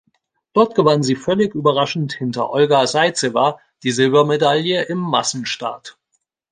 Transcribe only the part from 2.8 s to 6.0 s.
Saizewa die Silbermedaille im Massenstart.